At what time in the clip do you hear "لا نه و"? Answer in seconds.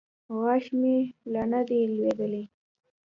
1.31-1.89